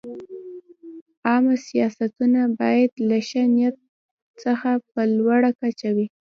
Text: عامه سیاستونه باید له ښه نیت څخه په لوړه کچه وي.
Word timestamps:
عامه 1.27 1.55
سیاستونه 1.67 2.41
باید 2.59 2.91
له 3.09 3.17
ښه 3.27 3.41
نیت 3.53 3.75
څخه 4.43 4.69
په 4.91 5.01
لوړه 5.17 5.51
کچه 5.61 5.89
وي. 5.95 6.07